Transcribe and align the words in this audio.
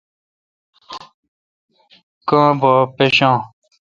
کاب 2.27 2.57
نہ 2.63 2.71
پشان۔ 2.95 3.35